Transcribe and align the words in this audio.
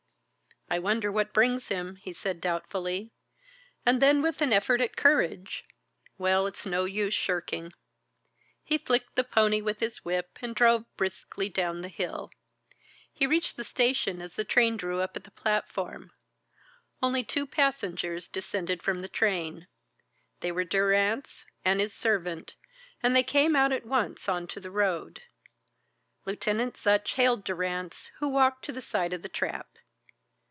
"I 0.73 0.79
wonder 0.79 1.11
what 1.11 1.33
brings 1.33 1.67
him," 1.67 1.97
he 1.97 2.13
said 2.13 2.39
doubtfully; 2.39 3.11
and 3.85 4.01
then 4.01 4.21
with 4.21 4.41
an 4.41 4.53
effort 4.53 4.79
at 4.79 4.95
courage, 4.95 5.65
"Well, 6.17 6.47
it's 6.47 6.65
no 6.65 6.85
use 6.85 7.13
shirking." 7.13 7.73
He 8.63 8.77
flicked 8.77 9.15
the 9.17 9.25
pony 9.25 9.61
with 9.61 9.81
his 9.81 10.05
whip 10.05 10.39
and 10.41 10.55
drove 10.55 10.85
briskly 10.95 11.49
down 11.49 11.81
the 11.81 11.89
hill. 11.89 12.31
He 13.11 13.27
reached 13.27 13.57
the 13.57 13.65
station 13.65 14.21
as 14.21 14.35
the 14.35 14.45
train 14.45 14.77
drew 14.77 15.01
up 15.01 15.17
at 15.17 15.25
the 15.25 15.31
platform. 15.31 16.13
Only 17.03 17.25
two 17.25 17.45
passengers 17.45 18.29
descended 18.29 18.81
from 18.81 19.01
the 19.01 19.09
train. 19.09 19.67
They 20.39 20.53
were 20.53 20.63
Durrance 20.63 21.45
and 21.65 21.81
his 21.81 21.91
servant, 21.93 22.55
and 23.03 23.13
they 23.13 23.23
came 23.23 23.57
out 23.57 23.73
at 23.73 23.85
once 23.85 24.29
on 24.29 24.47
to 24.47 24.61
the 24.61 24.71
road. 24.71 25.21
Lieutenant 26.25 26.77
Sutch 26.77 27.15
hailed 27.15 27.43
Durrance, 27.43 28.09
who 28.19 28.29
walked 28.29 28.63
to 28.63 28.71
the 28.71 28.81
side 28.81 29.11
of 29.11 29.21
the 29.21 29.27
trap. 29.27 29.67